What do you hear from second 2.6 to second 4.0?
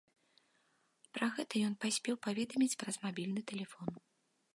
праз мабільны тэлефон.